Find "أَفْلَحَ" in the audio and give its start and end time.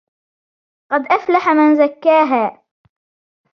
1.11-1.47